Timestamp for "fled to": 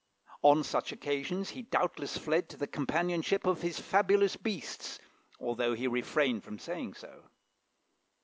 2.17-2.57